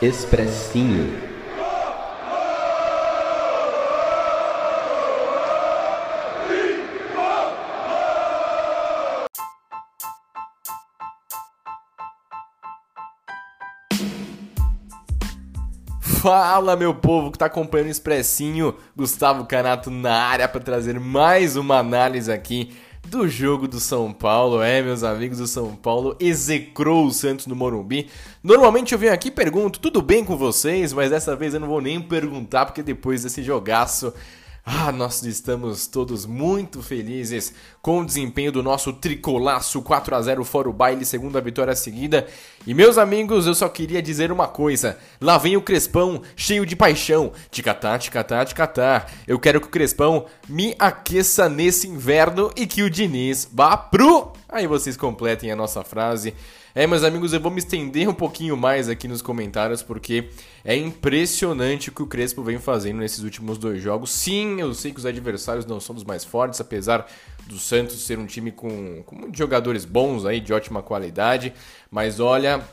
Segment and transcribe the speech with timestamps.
[0.00, 1.12] Expressinho.
[16.00, 21.56] Fala, meu povo que tá acompanhando o Expressinho, Gustavo Canato na área para trazer mais
[21.56, 22.72] uma análise aqui
[23.06, 24.62] do jogo do São Paulo.
[24.62, 28.08] É, meus amigos do São Paulo, execrou o Santos no Morumbi.
[28.42, 30.92] Normalmente eu venho aqui e pergunto, tudo bem com vocês?
[30.92, 34.12] Mas dessa vez eu não vou nem perguntar, porque depois desse jogaço
[34.70, 40.44] ah, nós estamos todos muito felizes com o desempenho do nosso tricolaço 4 a 0
[40.44, 42.26] fora o baile, segunda vitória seguida.
[42.66, 46.76] E meus amigos, eu só queria dizer uma coisa: lá vem o Crespão, cheio de
[46.76, 47.32] paixão.
[47.50, 49.06] Ticatá, ticatá, ticatá.
[49.26, 54.37] Eu quero que o Crespão me aqueça nesse inverno e que o Diniz vá pro.
[54.50, 56.32] Aí vocês completem a nossa frase.
[56.74, 60.30] É, meus amigos, eu vou me estender um pouquinho mais aqui nos comentários porque
[60.64, 64.10] é impressionante o que o Crespo vem fazendo nesses últimos dois jogos.
[64.10, 67.06] Sim, eu sei que os adversários não são dos mais fortes, apesar
[67.46, 71.52] do Santos ser um time com, com jogadores bons aí, de ótima qualidade,
[71.90, 72.66] mas olha,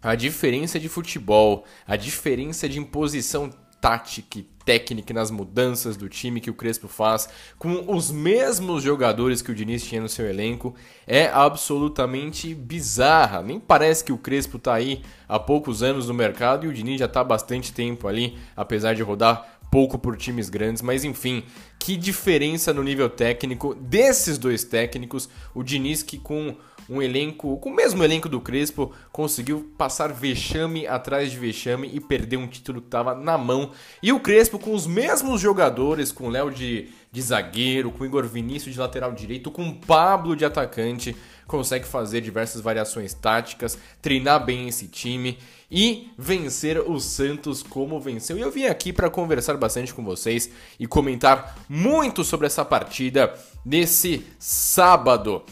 [0.00, 6.50] a diferença de futebol, a diferença de imposição tática técnica nas mudanças do time que
[6.50, 10.74] o Crespo faz, com os mesmos jogadores que o Diniz tinha no seu elenco,
[11.06, 13.40] é absolutamente bizarra.
[13.40, 16.98] Nem parece que o Crespo está aí há poucos anos no mercado e o Diniz
[16.98, 21.44] já está há bastante tempo ali, apesar de rodar pouco por times grandes, mas enfim,
[21.78, 26.56] que diferença no nível técnico desses dois técnicos, o Diniz que com
[26.88, 32.00] um elenco, com o mesmo elenco do Crespo, conseguiu passar vexame atrás de vexame e
[32.00, 33.72] perder um título que estava na mão.
[34.02, 38.74] E o Crespo com os mesmos jogadores, com Léo de, de zagueiro, com Igor Vinícius
[38.74, 44.88] de lateral direito, com Pablo de atacante, consegue fazer diversas variações táticas, treinar bem esse
[44.88, 45.38] time
[45.70, 48.36] e vencer o Santos como venceu.
[48.38, 53.34] E eu vim aqui para conversar bastante com vocês e comentar muito sobre essa partida
[53.64, 55.42] nesse sábado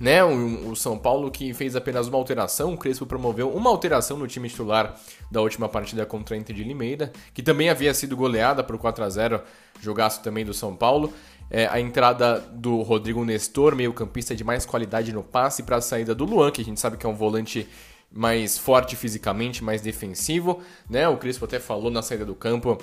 [0.00, 0.24] né?
[0.24, 4.26] O, o, São Paulo que fez apenas uma alteração, o Crespo promoveu uma alteração no
[4.26, 4.98] time titular
[5.30, 9.04] da última partida contra a Inter de Limeira, que também havia sido goleada por 4
[9.04, 9.42] a 0
[9.78, 11.12] jogaço também do São Paulo.
[11.50, 15.82] É, a entrada do Rodrigo Nestor, meio campista de mais qualidade no passe, para a
[15.82, 17.68] saída do Luan, que a gente sabe que é um volante
[18.10, 21.06] mais forte fisicamente, mais defensivo, né?
[21.08, 22.78] O Crespo até falou na saída do campo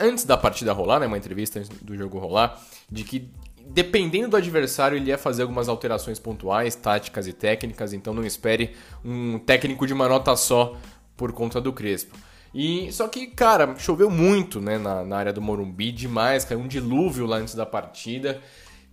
[0.00, 3.30] antes da partida rolar, né, uma entrevista antes do jogo rolar, de que
[3.66, 8.74] dependendo do adversário, ele ia fazer algumas alterações pontuais, táticas e técnicas, então não espere
[9.04, 10.76] um técnico de uma nota só
[11.16, 12.16] por conta do Crespo.
[12.52, 16.66] E só que, cara, choveu muito, né, na, na área do Morumbi, demais, caiu um
[16.66, 18.40] dilúvio lá antes da partida.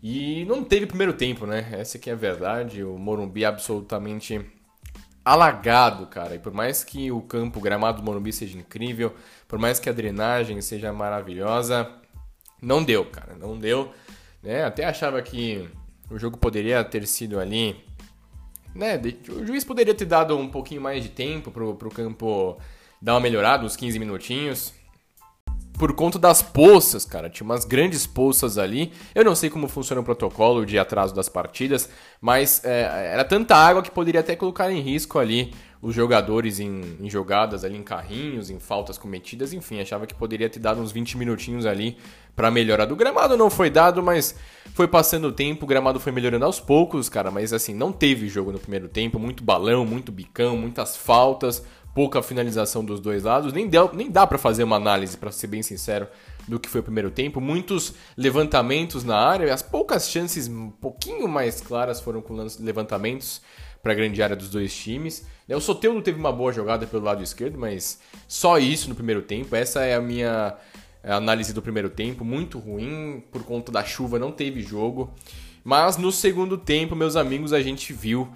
[0.01, 1.68] E não teve primeiro tempo, né?
[1.72, 2.84] Essa que é a verdade.
[2.84, 4.39] O Morumbi absolutamente
[5.27, 6.35] alagado, cara.
[6.35, 9.13] E por mais que o campo, gramado do Morumbi seja incrível,
[9.45, 11.89] por mais que a drenagem seja maravilhosa,
[12.61, 13.35] não deu, cara.
[13.35, 13.91] Não deu.
[14.41, 14.63] Né?
[14.63, 15.69] Até achava que
[16.09, 17.75] o jogo poderia ter sido ali.
[18.73, 18.97] Né?
[19.29, 22.57] O juiz poderia ter dado um pouquinho mais de tempo pro, pro campo
[23.01, 24.73] dar uma melhorada, uns 15 minutinhos.
[25.77, 27.29] Por conta das poças, cara.
[27.29, 28.91] Tinha umas grandes poças ali.
[29.13, 31.89] Eu não sei como funciona o protocolo de atraso das partidas,
[32.19, 36.81] mas é, era tanta água que poderia até colocar em risco ali os jogadores em,
[36.99, 40.91] em, jogadas ali em carrinhos, em faltas cometidas, enfim, achava que poderia ter dado uns
[40.91, 41.97] 20 minutinhos ali
[42.35, 44.35] para melhorar do gramado, não foi dado, mas
[44.73, 48.27] foi passando o tempo, o gramado foi melhorando aos poucos, cara, mas assim, não teve
[48.27, 51.63] jogo no primeiro tempo, muito balão, muito bicão, muitas faltas,
[51.97, 55.47] pouca finalização dos dois lados, nem, deu, nem dá para fazer uma análise, para ser
[55.47, 56.07] bem sincero,
[56.47, 61.27] do que foi o primeiro tempo, muitos levantamentos na área, as poucas chances um pouquinho
[61.27, 63.41] mais claras foram com levantamentos,
[63.81, 65.25] para a grande área dos dois times.
[65.47, 69.23] Né, o Soteldo teve uma boa jogada pelo lado esquerdo, mas só isso no primeiro
[69.23, 69.55] tempo.
[69.55, 70.55] Essa é a minha
[71.03, 75.11] análise do primeiro tempo, muito ruim por conta da chuva, não teve jogo.
[75.63, 78.27] Mas no segundo tempo, meus amigos, a gente viu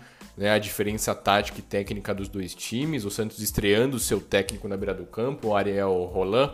[0.41, 3.05] né, a diferença tática e técnica dos dois times.
[3.05, 6.51] O Santos estreando o seu técnico na beira do campo, o Ariel Roland,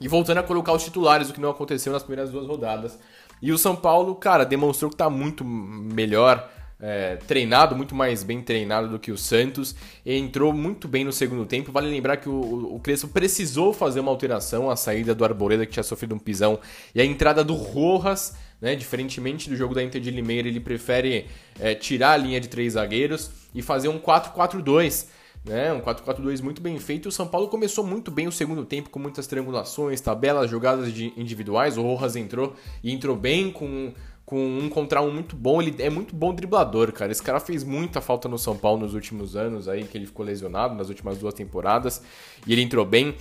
[0.00, 2.98] e voltando a colocar os titulares, o que não aconteceu nas primeiras duas rodadas.
[3.40, 6.50] E o São Paulo, cara, demonstrou que está muito melhor
[6.80, 11.46] é, treinado, muito mais bem treinado do que o Santos, entrou muito bem no segundo
[11.46, 11.70] tempo.
[11.70, 15.72] Vale lembrar que o, o Crespo precisou fazer uma alteração, a saída do Arboleda, que
[15.72, 16.58] tinha sofrido um pisão,
[16.92, 21.26] e a entrada do Rojas, né, diferentemente do jogo da Inter de Limeira, ele prefere
[21.58, 25.08] é, tirar a linha de três zagueiros e fazer um 4-4-2.
[25.44, 27.08] Né, um 4-4-2 muito bem feito.
[27.08, 31.12] O São Paulo começou muito bem o segundo tempo, com muitas triangulações, tabelas, jogadas de
[31.16, 31.78] individuais.
[31.78, 33.92] O Rojas entrou e entrou bem com
[34.26, 35.62] com um contra um muito bom.
[35.62, 37.12] Ele é muito bom driblador, cara.
[37.12, 40.26] Esse cara fez muita falta no São Paulo nos últimos anos aí, que ele ficou
[40.26, 42.02] lesionado nas últimas duas temporadas.
[42.44, 43.14] E ele entrou bem.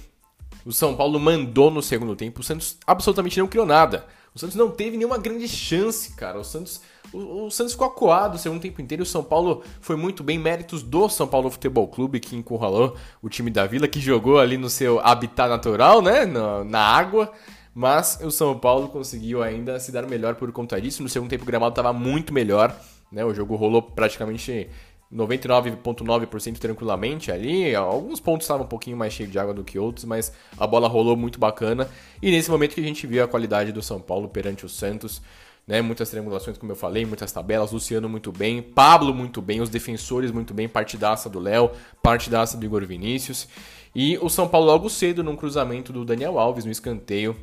[0.66, 2.42] O São Paulo mandou no segundo tempo.
[2.42, 4.06] O Santos absolutamente não criou nada.
[4.34, 6.40] O Santos não teve nenhuma grande chance, cara.
[6.40, 6.82] O Santos,
[7.14, 9.04] o, o Santos ficou acuado o segundo tempo inteiro.
[9.04, 10.40] O São Paulo foi muito bem.
[10.40, 14.58] Méritos do São Paulo Futebol Clube, que encurralou o time da Vila, que jogou ali
[14.58, 16.26] no seu habitat natural, né?
[16.26, 17.32] Na, na água.
[17.74, 21.04] Mas o São Paulo conseguiu ainda se dar melhor por conta disso.
[21.04, 22.76] No segundo tempo o gramado estava muito melhor.
[23.12, 23.24] Né?
[23.24, 24.68] O jogo rolou praticamente
[25.16, 27.74] 99,9% tranquilamente ali.
[27.74, 30.88] Alguns pontos estavam um pouquinho mais cheios de água do que outros, mas a bola
[30.88, 31.90] rolou muito bacana.
[32.22, 35.22] E nesse momento que a gente viu a qualidade do São Paulo perante o Santos.
[35.68, 37.72] Né, muitas triangulações, como eu falei, muitas tabelas.
[37.72, 41.72] Luciano muito bem, Pablo muito bem, os defensores muito bem, partidaça do Léo,
[42.04, 43.48] partidaça do Igor Vinícius.
[43.96, 47.36] E o São Paulo logo cedo num cruzamento do Daniel Alves no escanteio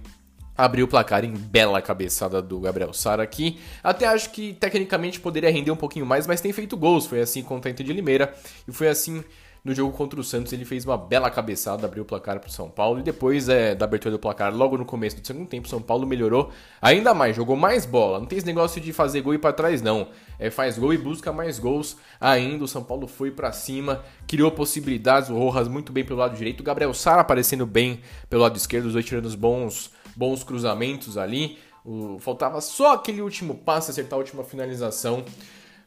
[0.57, 3.59] abriu o placar em bela cabeçada do Gabriel Sara aqui.
[3.83, 7.07] Até acho que tecnicamente poderia render um pouquinho mais, mas tem feito gols.
[7.07, 8.35] Foi assim contra a de Limeira
[8.67, 9.25] e foi assim
[9.65, 10.53] no jogo contra o Santos.
[10.53, 13.75] Ele fez uma bela cabeçada, abriu o placar para o São Paulo e depois é,
[13.75, 16.51] da abertura do placar, logo no começo do segundo tempo, São Paulo melhorou
[16.81, 18.19] ainda mais, jogou mais bola.
[18.19, 20.09] Não tem esse negócio de fazer gol e para trás não.
[20.39, 22.65] É, faz gol e busca mais gols ainda.
[22.65, 25.31] O São Paulo foi para cima, criou possibilidades.
[25.31, 28.87] O Rojas muito bem pelo lado direito, o Gabriel Sara aparecendo bem pelo lado esquerdo,
[28.87, 31.59] os dois tirando os bons bons cruzamentos ali.
[31.85, 35.25] O, faltava só aquele último passe, acertar a última finalização.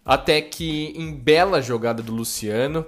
[0.03, 2.85] Até que em bela jogada do Luciano,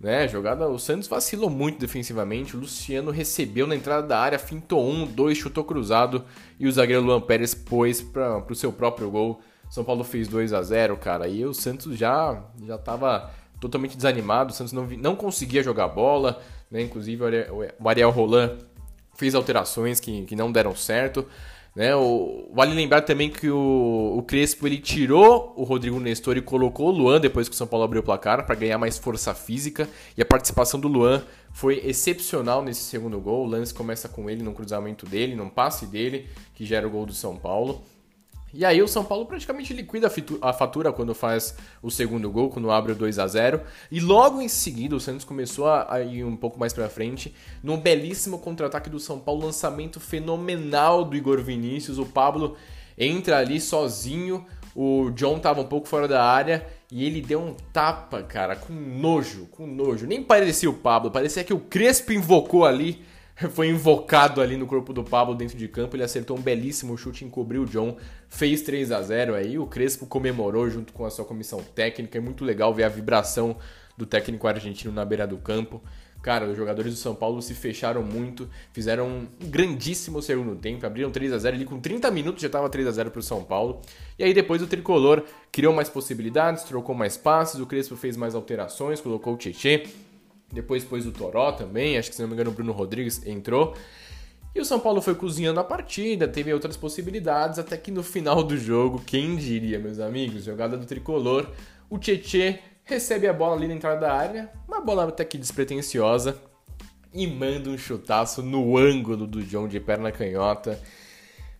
[0.00, 0.28] né?
[0.28, 2.56] Jogada, o Santos vacilou muito defensivamente.
[2.56, 6.24] O Luciano recebeu na entrada da área, fintou um, dois, chutou cruzado
[6.58, 9.40] e o zagueiro Luan Pérez pôs para o seu próprio gol.
[9.68, 11.28] São Paulo fez 2 a 0 cara.
[11.28, 14.52] E o Santos já já estava totalmente desanimado.
[14.52, 16.40] O Santos não, não conseguia jogar bola,
[16.70, 16.80] né?
[16.80, 17.22] Inclusive
[17.78, 18.56] o Ariel Roland
[19.18, 21.26] fez alterações que, que não deram certo.
[21.74, 21.94] Né?
[21.94, 26.88] O, vale lembrar também que o, o Crespo ele tirou o Rodrigo Nestor e colocou
[26.88, 29.88] o Luan depois que o São Paulo abriu o placar para ganhar mais força física.
[30.16, 31.22] E a participação do Luan
[31.52, 33.44] foi excepcional nesse segundo gol.
[33.44, 37.04] O lance começa com ele num cruzamento dele, num passe dele, que gera o gol
[37.04, 37.82] do São Paulo.
[38.52, 40.10] E aí o São Paulo praticamente liquida
[40.40, 43.60] a fatura quando faz o segundo gol, quando abre o 2 a 0
[43.90, 47.78] E logo em seguida o Santos começou a ir um pouco mais para frente, num
[47.78, 51.98] belíssimo contra-ataque do São Paulo, lançamento fenomenal do Igor Vinícius.
[51.98, 52.56] O Pablo
[52.96, 57.54] entra ali sozinho, o John tava um pouco fora da área e ele deu um
[57.72, 60.06] tapa, cara, com nojo, com nojo.
[60.06, 63.04] Nem parecia o Pablo, parecia que o Crespo invocou ali
[63.50, 65.94] foi invocado ali no corpo do Pablo dentro de campo.
[65.94, 67.96] Ele acertou um belíssimo chute, encobriu o John,
[68.28, 69.58] fez 3 a 0 aí.
[69.58, 72.18] O Crespo comemorou junto com a sua comissão técnica.
[72.18, 73.56] É muito legal ver a vibração
[73.96, 75.82] do técnico argentino na beira do campo.
[76.20, 81.12] Cara, os jogadores do São Paulo se fecharam muito, fizeram um grandíssimo segundo tempo, abriram
[81.12, 83.44] 3 a 0 ali com 30 minutos já estava 3 a 0 para o São
[83.44, 83.80] Paulo.
[84.18, 88.34] E aí depois o tricolor criou mais possibilidades, trocou mais passes, o Crespo fez mais
[88.34, 89.86] alterações, colocou o Tietê,
[90.52, 93.74] depois pôs o Toró também, acho que se não me engano o Bruno Rodrigues entrou.
[94.54, 98.42] E o São Paulo foi cozinhando a partida, teve outras possibilidades, até que no final
[98.42, 101.48] do jogo, quem diria, meus amigos, jogada do tricolor,
[101.88, 106.40] o Tietê recebe a bola ali na entrada da área, uma bola até que despretensiosa,
[107.12, 110.80] e manda um chutaço no ângulo do John de perna canhota.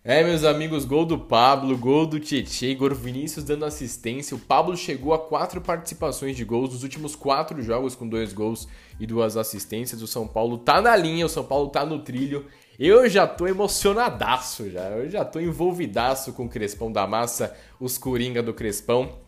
[0.01, 4.33] É, meus amigos, gol do Pablo, gol do Tietchan, Igor Vinícius dando assistência.
[4.33, 8.65] O Pablo chegou a quatro participações de gols nos últimos quatro jogos com dois gols
[8.97, 10.01] e duas assistências.
[10.01, 12.45] O São Paulo tá na linha, o São Paulo tá no trilho.
[12.79, 17.97] Eu já tô emocionadaço já, eu já tô envolvidaço com o Crespão da Massa, os
[17.97, 19.19] Coringa do Crespão.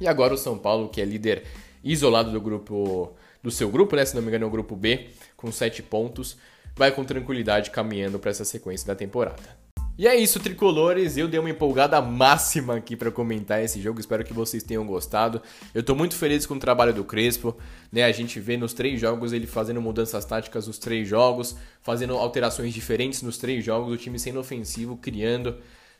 [0.00, 1.44] E agora o São Paulo, que é líder
[1.84, 3.12] isolado do grupo
[3.42, 4.06] do seu grupo, né?
[4.06, 6.38] Se não me engano, é o grupo B, com sete pontos,
[6.74, 9.63] vai com tranquilidade caminhando para essa sequência da temporada.
[9.96, 11.16] E é isso, tricolores.
[11.16, 14.00] Eu dei uma empolgada máxima aqui para comentar esse jogo.
[14.00, 15.40] Espero que vocês tenham gostado.
[15.72, 17.56] Eu tô muito feliz com o trabalho do Crespo.
[17.92, 18.02] Né?
[18.02, 22.74] A gente vê nos três jogos ele fazendo mudanças táticas nos três jogos, fazendo alterações
[22.74, 25.58] diferentes nos três jogos, o time sendo ofensivo, criando.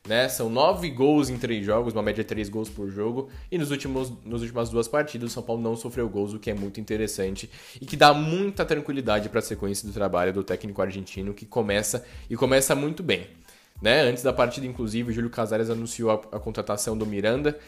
[0.08, 0.28] Né?
[0.28, 3.28] São nove gols em três jogos, uma média de três gols por jogo.
[3.48, 6.50] E nos últimos, nas últimas duas partidas, o São Paulo não sofreu gols, o que
[6.50, 7.48] é muito interessante
[7.80, 12.04] e que dá muita tranquilidade para a sequência do trabalho do técnico argentino, que começa
[12.28, 13.43] e começa muito bem.
[13.84, 14.00] Né?
[14.00, 17.58] Antes da partida, inclusive, o Júlio Casares anunciou a, a contratação do Miranda,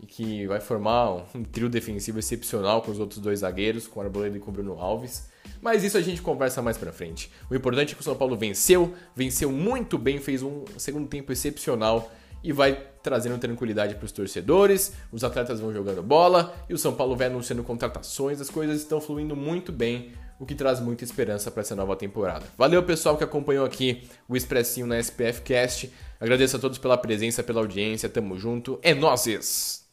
[0.00, 4.02] e que vai formar um, trio defensivo excepcional com os outros dois zagueiros, com o
[4.02, 5.28] Arboleda e com o Bruno Alves.
[5.60, 7.30] Mas isso a gente conversa mais pra frente.
[7.50, 11.30] O importante é que o São Paulo venceu, venceu muito bem, fez um segundo tempo
[11.30, 12.10] excepcional
[12.42, 14.94] e vai trazendo tranquilidade para os torcedores.
[15.12, 18.40] Os atletas vão jogando bola e o São Paulo vai anunciando contratações.
[18.40, 22.46] As coisas estão fluindo muito bem o que traz muita esperança para essa nova temporada.
[22.58, 25.92] Valeu, pessoal que acompanhou aqui o Expressinho na SPF Cast.
[26.20, 28.08] Agradeço a todos pela presença, pela audiência.
[28.08, 28.78] Tamo junto.
[28.82, 29.85] É nozes!